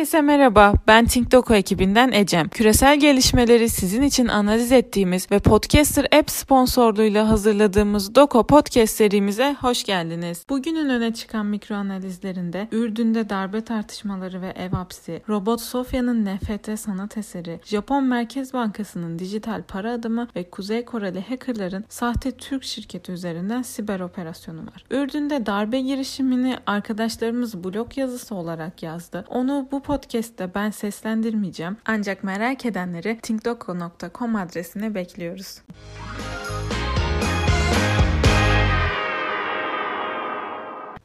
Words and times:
Herkese 0.00 0.20
merhaba, 0.20 0.74
ben 0.86 1.06
TinkDoku 1.06 1.54
ekibinden 1.54 2.12
Ecem. 2.12 2.48
Küresel 2.48 3.00
gelişmeleri 3.00 3.68
sizin 3.68 4.02
için 4.02 4.28
analiz 4.28 4.72
ettiğimiz 4.72 5.30
ve 5.30 5.38
Podcaster 5.38 6.06
App 6.18 6.30
sponsorluğuyla 6.30 7.28
hazırladığımız 7.28 8.14
Doko 8.14 8.46
Podcast 8.46 8.94
serimize 8.96 9.56
hoş 9.60 9.84
geldiniz. 9.84 10.44
Bugünün 10.48 10.88
öne 10.88 11.14
çıkan 11.14 11.46
mikro 11.46 11.74
analizlerinde 11.74 12.68
Ürdün'de 12.72 13.28
darbe 13.28 13.60
tartışmaları 13.60 14.42
ve 14.42 14.48
ev 14.48 14.70
hapsi, 14.70 15.22
Robot 15.28 15.60
Sofya'nın 15.60 16.26
NFT 16.26 16.78
sanat 16.78 17.16
eseri, 17.16 17.60
Japon 17.64 18.04
Merkez 18.04 18.52
Bankası'nın 18.52 19.18
dijital 19.18 19.62
para 19.62 19.92
adımı 19.92 20.28
ve 20.36 20.50
Kuzey 20.50 20.84
Koreli 20.84 21.20
hackerların 21.20 21.84
sahte 21.88 22.30
Türk 22.30 22.64
şirketi 22.64 23.12
üzerinden 23.12 23.62
siber 23.62 24.00
operasyonu 24.00 24.60
var. 24.60 24.84
Ürdün'de 24.90 25.46
darbe 25.46 25.80
girişimini 25.80 26.56
arkadaşlarımız 26.66 27.64
blog 27.64 27.98
yazısı 27.98 28.34
olarak 28.34 28.82
yazdı. 28.82 29.24
Onu 29.28 29.68
bu 29.72 29.89
podcast'te 29.90 30.54
ben 30.54 30.70
seslendirmeyeceğim. 30.70 31.76
Ancak 31.86 32.24
merak 32.24 32.66
edenleri 32.66 33.18
thinkdoko.com 33.22 34.36
adresine 34.36 34.94
bekliyoruz. 34.94 35.58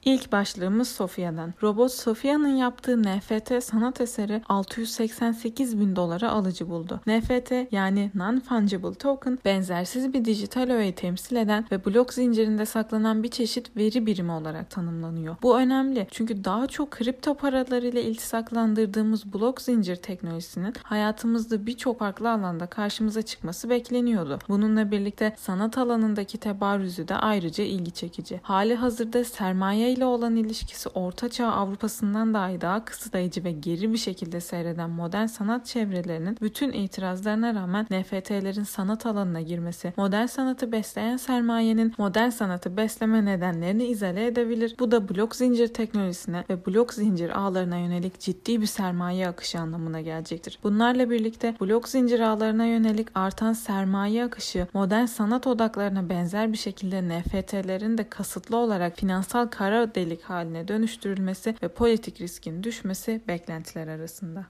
İlk 0.05 0.31
başlığımız 0.31 0.87
Sofia'dan. 0.87 1.53
Robot 1.63 1.91
Sofia'nın 1.91 2.55
yaptığı 2.55 3.03
NFT 3.03 3.63
sanat 3.63 4.01
eseri 4.01 4.41
688 4.49 5.79
bin 5.79 5.95
dolara 5.95 6.31
alıcı 6.31 6.69
buldu. 6.69 7.01
NFT 7.07 7.53
yani 7.71 8.11
Non-Fungible 8.15 8.95
Token 8.95 9.39
benzersiz 9.45 10.13
bir 10.13 10.25
dijital 10.25 10.69
öğeyi 10.69 10.95
temsil 10.95 11.35
eden 11.35 11.65
ve 11.71 11.85
blok 11.85 12.13
zincirinde 12.13 12.65
saklanan 12.65 13.23
bir 13.23 13.31
çeşit 13.31 13.77
veri 13.77 14.05
birimi 14.05 14.31
olarak 14.31 14.69
tanımlanıyor. 14.69 15.35
Bu 15.43 15.59
önemli 15.59 16.07
çünkü 16.11 16.43
daha 16.43 16.67
çok 16.67 16.91
kripto 16.91 17.33
paralar 17.33 17.83
ile 17.83 18.03
iltisaklandırdığımız 18.03 19.33
blok 19.33 19.61
zincir 19.61 19.95
teknolojisinin 19.95 20.73
hayatımızda 20.83 21.65
birçok 21.65 21.99
farklı 21.99 22.31
alanda 22.31 22.67
karşımıza 22.67 23.21
çıkması 23.21 23.69
bekleniyordu. 23.69 24.39
Bununla 24.49 24.91
birlikte 24.91 25.35
sanat 25.37 25.77
alanındaki 25.77 26.37
tebarüzü 26.37 27.07
de 27.07 27.15
ayrıca 27.15 27.63
ilgi 27.63 27.91
çekici. 27.91 28.39
Hali 28.43 28.75
hazırda 28.75 29.23
sermaye 29.23 29.94
ile 29.95 30.05
olan 30.05 30.35
ilişkisi 30.35 30.89
Orta 30.89 31.29
Çağ 31.29 31.47
Avrupa'sından 31.47 32.33
dahi 32.33 32.61
daha 32.61 32.85
kısıtlayıcı 32.85 33.43
ve 33.43 33.51
geri 33.51 33.93
bir 33.93 33.97
şekilde 33.97 34.41
seyreden 34.41 34.89
modern 34.89 35.25
sanat 35.25 35.65
çevrelerinin 35.65 36.37
bütün 36.41 36.71
itirazlarına 36.71 37.55
rağmen 37.55 37.87
NFT'lerin 37.91 38.63
sanat 38.63 39.05
alanına 39.05 39.41
girmesi, 39.41 39.93
modern 39.97 40.25
sanatı 40.25 40.71
besleyen 40.71 41.17
sermayenin 41.17 41.93
modern 41.97 42.29
sanatı 42.29 42.77
besleme 42.77 43.25
nedenlerini 43.25 43.85
izale 43.85 44.25
edebilir. 44.25 44.75
Bu 44.79 44.91
da 44.91 45.09
blok 45.09 45.35
zincir 45.35 45.67
teknolojisine 45.67 46.43
ve 46.49 46.65
blok 46.65 46.93
zincir 46.93 47.29
ağlarına 47.29 47.77
yönelik 47.77 48.19
ciddi 48.19 48.61
bir 48.61 48.65
sermaye 48.65 49.27
akışı 49.27 49.59
anlamına 49.59 50.01
gelecektir. 50.01 50.59
Bunlarla 50.63 51.09
birlikte 51.09 51.55
blok 51.61 51.89
zincir 51.89 52.19
ağlarına 52.19 52.65
yönelik 52.65 53.07
artan 53.15 53.53
sermaye 53.53 54.23
akışı 54.23 54.67
modern 54.73 55.05
sanat 55.05 55.47
odaklarına 55.47 56.09
benzer 56.09 56.51
bir 56.51 56.57
şekilde 56.57 57.01
NFT'lerin 57.09 57.97
de 57.97 58.09
kasıtlı 58.09 58.57
olarak 58.57 58.97
finansal 58.97 59.47
delik 59.95 60.21
haline 60.21 60.67
dönüştürülmesi 60.67 61.55
ve 61.63 61.67
politik 61.67 62.21
riskin 62.21 62.63
düşmesi 62.63 63.21
beklentiler 63.27 63.87
arasında. 63.87 64.45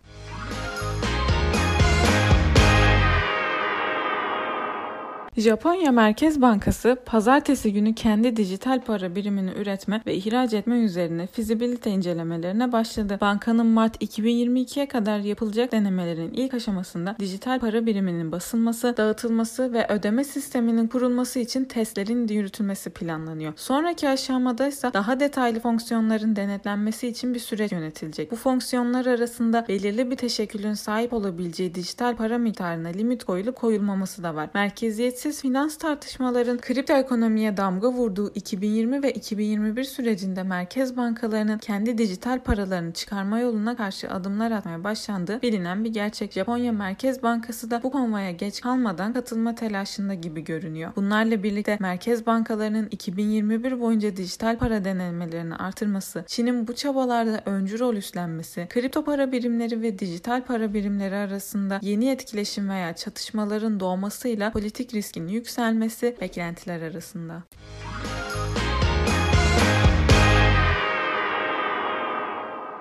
Japonya 5.37 5.91
Merkez 5.91 6.41
Bankası 6.41 6.97
pazartesi 7.05 7.73
günü 7.73 7.95
kendi 7.95 8.35
dijital 8.35 8.81
para 8.81 9.15
birimini 9.15 9.51
üretme 9.51 10.01
ve 10.05 10.15
ihraç 10.15 10.53
etme 10.53 10.79
üzerine 10.79 11.27
fizibilite 11.27 11.89
incelemelerine 11.89 12.71
başladı. 12.71 13.17
Bankanın 13.21 13.65
Mart 13.65 14.03
2022'ye 14.03 14.87
kadar 14.87 15.19
yapılacak 15.19 15.71
denemelerin 15.71 16.33
ilk 16.33 16.53
aşamasında 16.53 17.15
dijital 17.19 17.59
para 17.59 17.85
biriminin 17.85 18.31
basılması, 18.31 18.97
dağıtılması 18.97 19.73
ve 19.73 19.87
ödeme 19.89 20.23
sisteminin 20.23 20.87
kurulması 20.87 21.39
için 21.39 21.65
testlerin 21.65 22.27
yürütülmesi 22.27 22.89
planlanıyor. 22.89 23.53
Sonraki 23.55 24.09
aşamada 24.09 24.67
ise 24.67 24.93
daha 24.93 25.19
detaylı 25.19 25.59
fonksiyonların 25.59 26.35
denetlenmesi 26.35 27.07
için 27.07 27.33
bir 27.33 27.39
süreç 27.39 27.71
yönetilecek. 27.71 28.31
Bu 28.31 28.35
fonksiyonlar 28.35 29.05
arasında 29.05 29.65
belirli 29.67 30.11
bir 30.11 30.17
teşekkülün 30.17 30.73
sahip 30.73 31.13
olabileceği 31.13 31.75
dijital 31.75 32.15
para 32.15 32.37
miktarına 32.37 32.87
limit 32.87 33.23
koyulup 33.23 33.55
koyulmaması 33.55 34.23
da 34.23 34.35
var. 34.35 34.49
Merkeziyet 34.53 35.24
gereksiz 35.25 35.41
finans 35.41 35.77
tartışmaların 35.77 36.57
kripto 36.57 36.93
ekonomiye 36.93 37.57
damga 37.57 37.91
vurduğu 37.91 38.31
2020 38.35 39.03
ve 39.03 39.11
2021 39.11 39.83
sürecinde 39.83 40.43
merkez 40.43 40.97
bankalarının 40.97 41.57
kendi 41.57 41.97
dijital 41.97 42.39
paralarını 42.39 42.93
çıkarma 42.93 43.39
yoluna 43.39 43.75
karşı 43.75 44.09
adımlar 44.09 44.51
atmaya 44.51 44.83
başlandığı 44.83 45.41
bilinen 45.41 45.83
bir 45.83 45.89
gerçek. 45.89 46.31
Japonya 46.31 46.71
Merkez 46.71 47.23
Bankası 47.23 47.71
da 47.71 47.83
bu 47.83 47.91
konvoya 47.91 48.31
geç 48.31 48.61
kalmadan 48.61 49.13
katılma 49.13 49.55
telaşında 49.55 50.13
gibi 50.13 50.43
görünüyor. 50.43 50.91
Bunlarla 50.95 51.43
birlikte 51.43 51.77
merkez 51.79 52.25
bankalarının 52.25 52.87
2021 52.91 53.79
boyunca 53.79 54.17
dijital 54.17 54.57
para 54.57 54.85
denemelerini 54.85 55.55
artırması, 55.55 56.23
Çin'in 56.27 56.67
bu 56.67 56.75
çabalarda 56.75 57.41
öncü 57.45 57.79
rol 57.79 57.95
üstlenmesi, 57.95 58.67
kripto 58.69 59.03
para 59.03 59.31
birimleri 59.31 59.81
ve 59.81 59.99
dijital 59.99 60.43
para 60.43 60.73
birimleri 60.73 61.15
arasında 61.15 61.79
yeni 61.81 62.09
etkileşim 62.09 62.69
veya 62.69 62.95
çatışmaların 62.95 63.79
doğmasıyla 63.79 64.51
politik 64.51 64.93
risk 64.93 65.14
riskin 65.15 65.27
yükselmesi 65.27 66.17
beklentiler 66.21 66.81
arasında. 66.81 67.43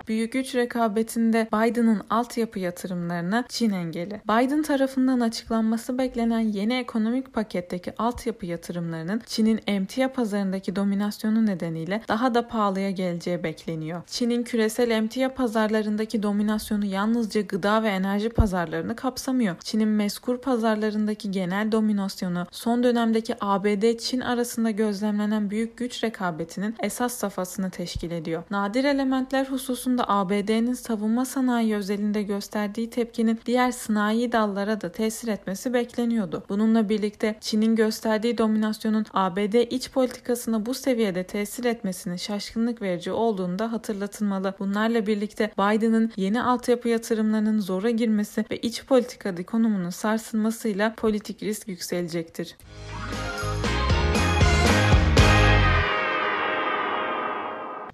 Büyük 0.09 0.33
güç 0.33 0.55
rekabetinde 0.55 1.49
Biden'ın 1.53 2.03
altyapı 2.11 2.59
yatırımlarına 2.59 3.45
Çin 3.49 3.71
engeli. 3.71 4.21
Biden 4.29 4.63
tarafından 4.63 5.21
açıklanması 5.21 5.99
beklenen 5.99 6.41
yeni 6.41 6.75
ekonomik 6.75 7.33
paketteki 7.33 7.93
altyapı 7.99 8.47
yatırımlarının 8.47 9.23
Çin'in 9.27 9.61
emtia 9.67 10.13
pazarındaki 10.13 10.77
dominasyonu 10.77 11.47
nedeniyle 11.47 12.03
daha 12.09 12.35
da 12.35 12.49
pahalıya 12.49 12.91
geleceği 12.91 13.45
bekleniyor. 13.45 14.03
Çin'in 14.07 14.43
küresel 14.43 14.91
emtia 14.91 15.35
pazarlarındaki 15.35 16.23
dominasyonu 16.23 16.85
yalnızca 16.85 17.41
gıda 17.41 17.83
ve 17.83 17.89
enerji 17.89 18.29
pazarlarını 18.29 18.97
kapsamıyor. 18.97 19.57
Çin'in 19.61 19.89
meskur 19.89 20.39
pazarlarındaki 20.39 21.31
genel 21.31 21.73
dominasyonu 21.73 22.47
son 22.51 22.83
dönemdeki 22.83 23.37
ABD-Çin 23.41 24.21
arasında 24.21 24.71
gözlemlenen 24.71 25.51
büyük 25.51 25.77
güç 25.77 26.05
rekabetinin 26.05 26.77
esas 26.83 27.15
safhasını 27.15 27.71
teşkil 27.71 28.11
ediyor. 28.11 28.43
Nadir 28.51 28.85
elementler 28.85 29.47
hususunda 29.47 29.94
konusunda 29.95 30.09
ABD'nin 30.09 30.75
savunma 30.75 31.25
sanayi 31.25 31.75
özelinde 31.75 32.23
gösterdiği 32.23 32.91
tepkinin 32.91 33.41
diğer 33.47 33.71
sanayi 33.71 34.33
dallara 34.33 34.81
da 34.81 34.93
tesir 34.93 35.29
etmesi 35.29 35.73
bekleniyordu. 35.73 36.43
Bununla 36.49 36.89
birlikte 36.89 37.37
Çin'in 37.41 37.77
gösterdiği 37.77 38.39
dominasyonun 38.39 39.07
ABD 39.15 39.55
iç 39.71 39.91
politikasına 39.91 40.67
bu 40.67 40.75
seviyede 40.75 41.25
tesir 41.25 41.65
etmesinin 41.65 42.17
şaşkınlık 42.17 42.83
verici 42.83 43.13
olduğunu 43.13 43.59
da 43.59 43.73
hatırlatılmalı. 43.73 44.55
Bunlarla 44.59 45.07
birlikte 45.07 45.51
Biden'ın 45.59 46.13
yeni 46.17 46.43
altyapı 46.43 46.89
yatırımlarının 46.89 47.61
zora 47.61 47.91
girmesi 47.91 48.45
ve 48.51 48.57
iç 48.57 48.85
politikada 48.85 49.47
konumunun 49.47 49.91
sarsılmasıyla 49.91 50.95
politik 50.95 51.43
risk 51.43 51.69
yükselecektir. 51.69 52.57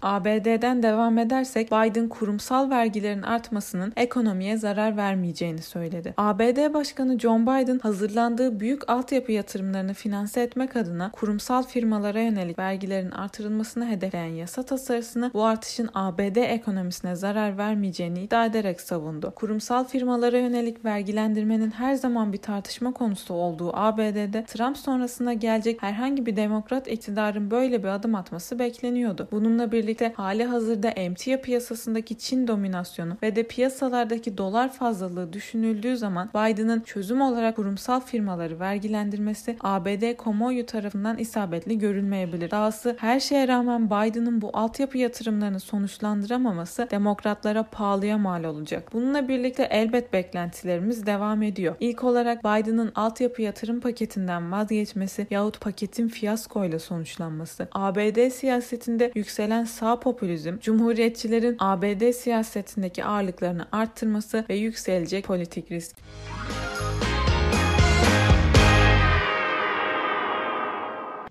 ABD'den 0.03 0.83
devam 0.83 1.19
edersek 1.19 1.73
Biden 1.73 2.09
kurumsal 2.09 2.71
vergilerin 2.71 3.23
artmasının 3.23 3.93
ekonomiye 3.97 4.57
zarar 4.57 4.97
vermeyeceğini 4.97 5.63
söyledi. 5.63 6.15
ABD 6.17 6.75
Başkanı 6.75 7.19
John 7.19 7.43
Biden 7.43 7.79
hazırlandığı 7.79 8.61
büyük 8.61 8.91
altyapı 8.91 9.33
yatırımlarını 9.33 9.95
finanse 9.95 10.43
etmek 10.43 10.77
adına 10.77 11.11
kurumsal 11.11 11.63
firmalara 11.63 12.21
yönelik 12.21 12.59
vergilerin 12.59 13.11
artırılmasını 13.11 13.87
hedefleyen 13.89 14.35
yasa 14.35 14.63
tasarısını 14.63 15.31
bu 15.35 15.45
artışın 15.45 15.91
ABD 15.95 16.37
ekonomisine 16.37 17.17
zarar 17.17 17.59
vermeyeceğini 17.59 18.23
iddia 18.23 18.47
ederek 18.47 18.81
savundu. 18.81 19.33
Kurumsal 19.37 19.85
firmalara 19.85 20.39
yönelik 20.39 20.85
vergilendirmenin 20.85 21.71
her 21.71 21.95
zaman 21.95 22.33
bir 22.33 22.39
tartışma 22.39 22.93
konusu 22.93 23.35
olduğu 23.35 23.77
ABD'de 23.77 24.45
Trump 24.45 24.79
sonrasında 24.79 25.33
gelecek 25.33 25.83
herhangi 25.83 26.27
bir 26.27 26.37
demokrat 26.37 26.89
iktidarın 26.89 27.51
böyle 27.51 27.83
bir 27.83 27.89
adım 27.89 28.15
atması 28.15 28.59
bekleniyordu. 28.59 29.29
Bununla 29.33 29.73
birlikte 29.73 29.90
birlikte 29.91 30.13
hali 30.17 30.45
hazırda 30.45 30.89
emtia 30.89 31.41
piyasasındaki 31.41 32.19
Çin 32.19 32.49
dominasyonu 32.49 33.17
ve 33.23 33.37
de 33.37 33.43
piyasalardaki 33.43 34.39
dolar 34.39 34.73
fazlalığı 34.73 35.33
düşünüldüğü 35.33 35.97
zaman 35.97 36.29
Biden'ın 36.35 36.81
çözüm 36.81 37.21
olarak 37.21 37.57
kurumsal 37.57 38.01
firmaları 38.01 38.61
vergilendirmesi 38.61 39.57
ABD 39.61 40.17
kamuoyu 40.17 40.67
tarafından 40.67 41.19
isabetli 41.19 41.79
görülmeyebilir. 41.79 42.51
Dahası 42.51 42.97
her 43.01 43.21
şeye 43.21 43.49
rağmen 43.49 43.87
Biden'ın 43.87 44.41
bu 44.41 44.51
altyapı 44.53 44.99
yatırımlarını 44.99 45.61
sonuçlandıramaması 45.61 46.89
demokratlara 46.91 47.63
pahalıya 47.63 48.19
mal 48.19 48.45
olacak. 48.45 48.89
Bununla 48.93 49.29
birlikte 49.29 49.63
elbet 49.63 50.13
beklentilerimiz 50.13 51.07
devam 51.07 51.43
ediyor. 51.43 51.77
İlk 51.81 52.05
olarak 52.05 52.45
Biden'ın 52.45 52.93
altyapı 52.95 53.43
yatırım 53.43 53.81
paketinden 53.81 54.53
vazgeçmesi 54.53 55.27
yahut 55.31 55.61
paketin 55.61 56.09
fiyaskoyla 56.09 56.79
sonuçlanması. 56.79 57.69
ABD 57.73 58.31
siyasetinde 58.31 59.13
yükselen 59.15 59.65
sağ 59.81 60.01
popülizm, 60.01 60.59
cumhuriyetçilerin 60.59 61.57
ABD 61.59 62.13
siyasetindeki 62.13 63.05
ağırlıklarını 63.05 63.67
arttırması 63.73 64.45
ve 64.49 64.55
yükselecek 64.55 65.25
politik 65.25 65.71
risk. 65.71 65.97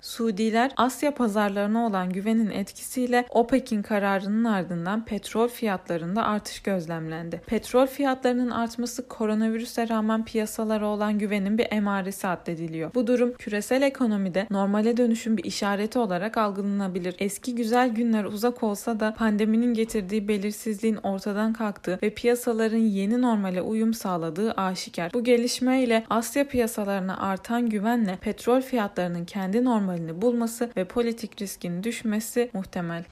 Suudiler 0.02 0.72
Asya 0.78 1.14
pazarlarına 1.14 1.86
olan 1.86 2.10
güvenin 2.10 2.50
etkisiyle 2.50 3.26
OPEC'in 3.30 3.82
kararının 3.82 4.44
ardından 4.44 5.06
petrol 5.06 5.48
fiyatlarında 5.48 6.24
artış 6.24 6.60
gözlemlendi. 6.60 7.42
Petrol 7.48 7.88
fiyatlarının 7.88 8.50
artması 8.50 9.08
koronavirüse 9.08 9.90
rağmen 9.90 10.26
piyasalara 10.26 10.88
olan 10.88 11.20
güvenin 11.20 11.58
bir 11.58 11.68
emaresi 11.72 12.28
addediliyor. 12.28 12.94
Bu 12.94 13.08
durum 13.08 13.34
küresel 13.34 13.82
ekonomide 13.82 14.48
normale 14.50 14.98
dönüşüm 14.98 15.38
bir 15.38 15.44
işareti 15.44 16.00
olarak 16.00 16.38
algılanabilir. 16.38 17.16
Eski 17.20 17.56
güzel 17.56 17.90
günler 17.90 18.24
uzak 18.24 18.64
olsa 18.64 19.00
da 19.00 19.14
pandeminin 19.18 19.74
getirdiği 19.74 20.28
belirsizliğin 20.28 20.96
ortadan 20.96 21.54
kalktığı 21.54 22.00
ve 22.04 22.10
piyasaların 22.10 22.78
yeni 22.78 23.22
normale 23.22 23.62
uyum 23.62 23.94
sağladığı 23.94 24.52
aşikar. 24.52 25.14
Bu 25.14 25.24
gelişmeyle 25.24 26.04
Asya 26.10 26.48
piyasalarına 26.48 27.18
artan 27.18 27.70
güvenle 27.70 28.16
petrol 28.22 28.62
fiyatlarının 28.62 29.26
kendi 29.26 29.66
normaline 29.66 29.89
normalini 29.90 30.22
bulması 30.22 30.70
ve 30.78 30.86
politik 30.86 31.42
riskin 31.42 31.84
düşmesi 31.84 32.50
muhtemel. 32.54 33.04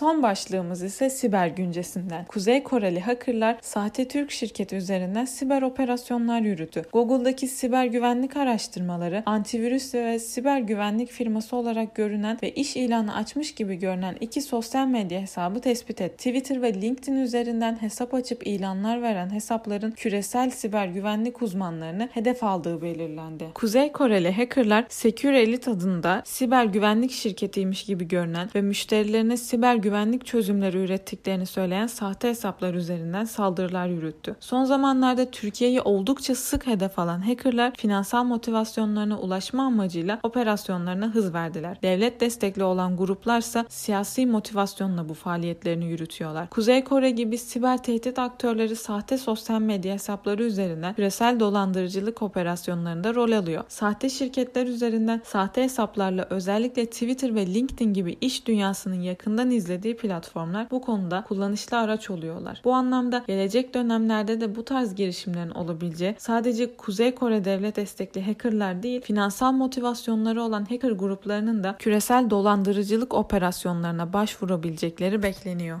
Son 0.00 0.22
başlığımız 0.22 0.82
ise 0.82 1.10
siber 1.10 1.46
güncesinden. 1.46 2.24
Kuzey 2.24 2.62
Koreli 2.62 3.00
hackerlar 3.00 3.58
sahte 3.62 4.08
Türk 4.08 4.30
şirketi 4.30 4.76
üzerinden 4.76 5.24
siber 5.24 5.62
operasyonlar 5.62 6.40
yürüttü. 6.40 6.84
Google'daki 6.92 7.48
siber 7.48 7.84
güvenlik 7.84 8.36
araştırmaları 8.36 9.22
antivirüs 9.26 9.94
ve 9.94 10.18
siber 10.18 10.60
güvenlik 10.60 11.10
firması 11.10 11.56
olarak 11.56 11.94
görünen 11.94 12.38
ve 12.42 12.50
iş 12.50 12.76
ilanı 12.76 13.14
açmış 13.14 13.54
gibi 13.54 13.74
görünen 13.76 14.16
iki 14.20 14.42
sosyal 14.42 14.86
medya 14.86 15.20
hesabı 15.20 15.60
tespit 15.60 16.00
etti. 16.00 16.16
Twitter 16.16 16.62
ve 16.62 16.74
LinkedIn 16.74 17.16
üzerinden 17.16 17.82
hesap 17.82 18.14
açıp 18.14 18.46
ilanlar 18.46 19.02
veren 19.02 19.30
hesapların 19.34 19.90
küresel 19.90 20.50
siber 20.50 20.86
güvenlik 20.86 21.42
uzmanlarını 21.42 22.08
hedef 22.12 22.44
aldığı 22.44 22.82
belirlendi. 22.82 23.48
Kuzey 23.54 23.92
Koreli 23.92 24.32
hackerlar 24.32 24.84
Secure 24.88 25.42
Elite 25.42 25.70
adında 25.70 26.22
siber 26.24 26.64
güvenlik 26.64 27.10
şirketiymiş 27.10 27.84
gibi 27.84 28.08
görünen 28.08 28.50
ve 28.54 28.60
müşterilerine 28.60 29.36
siber 29.36 29.74
güvenlik 29.74 29.89
çözümleri 30.24 30.78
ürettiklerini 30.78 31.46
söyleyen 31.46 31.86
sahte 31.86 32.28
hesaplar 32.28 32.74
üzerinden 32.74 33.24
saldırılar 33.24 33.86
yürüttü. 33.86 34.36
Son 34.40 34.64
zamanlarda 34.64 35.30
Türkiye'yi 35.30 35.80
oldukça 35.80 36.34
sık 36.34 36.66
hedef 36.66 36.98
alan 36.98 37.18
hackerlar 37.18 37.72
finansal 37.76 38.24
motivasyonlarına 38.24 39.20
ulaşma 39.20 39.62
amacıyla 39.62 40.20
operasyonlarına 40.22 41.06
hız 41.06 41.34
verdiler. 41.34 41.78
Devlet 41.82 42.20
destekli 42.20 42.64
olan 42.64 42.96
gruplarsa 42.96 43.64
siyasi 43.68 44.26
motivasyonla 44.26 45.08
bu 45.08 45.14
faaliyetlerini 45.14 45.84
yürütüyorlar. 45.84 46.50
Kuzey 46.50 46.84
Kore 46.84 47.10
gibi 47.10 47.38
siber 47.38 47.82
tehdit 47.82 48.18
aktörleri 48.18 48.76
sahte 48.76 49.18
sosyal 49.18 49.60
medya 49.60 49.94
hesapları 49.94 50.42
üzerinden 50.42 50.94
küresel 50.94 51.40
dolandırıcılık 51.40 52.22
operasyonlarında 52.22 53.14
rol 53.14 53.32
alıyor. 53.32 53.64
Sahte 53.68 54.08
şirketler 54.08 54.66
üzerinden 54.66 55.22
sahte 55.24 55.62
hesaplarla 55.62 56.26
özellikle 56.30 56.86
Twitter 56.86 57.34
ve 57.34 57.46
LinkedIn 57.46 57.94
gibi 57.94 58.16
iş 58.20 58.46
dünyasının 58.46 59.00
yakından 59.00 59.50
izlediği 59.50 59.79
izlediği 59.80 59.96
platformlar 59.96 60.70
bu 60.70 60.80
konuda 60.80 61.24
kullanışlı 61.28 61.78
araç 61.78 62.10
oluyorlar. 62.10 62.60
Bu 62.64 62.72
anlamda 62.72 63.24
gelecek 63.26 63.74
dönemlerde 63.74 64.40
de 64.40 64.56
bu 64.56 64.64
tarz 64.64 64.94
girişimlerin 64.94 65.50
olabileceği 65.50 66.14
sadece 66.18 66.76
Kuzey 66.76 67.14
Kore 67.14 67.44
devlet 67.44 67.76
destekli 67.76 68.22
hackerlar 68.22 68.82
değil, 68.82 69.00
finansal 69.00 69.52
motivasyonları 69.52 70.42
olan 70.42 70.64
hacker 70.64 70.90
gruplarının 70.90 71.64
da 71.64 71.76
küresel 71.78 72.30
dolandırıcılık 72.30 73.14
operasyonlarına 73.14 74.12
başvurabilecekleri 74.12 75.22
bekleniyor. 75.22 75.80